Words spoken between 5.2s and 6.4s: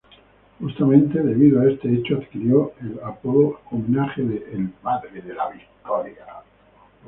de la Victoria"".